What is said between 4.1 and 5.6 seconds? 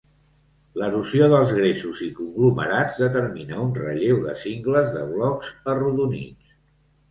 de cingles de blocs